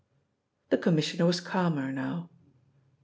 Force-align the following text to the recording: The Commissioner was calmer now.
The 0.69 0.79
Commissioner 0.79 1.27
was 1.27 1.39
calmer 1.41 1.91
now. 1.91 2.31